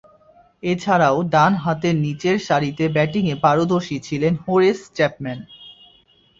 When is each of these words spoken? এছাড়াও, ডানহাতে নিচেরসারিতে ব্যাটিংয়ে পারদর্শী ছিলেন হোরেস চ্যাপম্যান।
এছাড়াও, 0.63 1.17
ডানহাতে 1.33 1.89
নিচেরসারিতে 2.03 2.85
ব্যাটিংয়ে 2.95 3.35
পারদর্শী 3.43 3.97
ছিলেন 4.07 4.33
হোরেস 4.43 4.79
চ্যাপম্যান। 4.95 5.39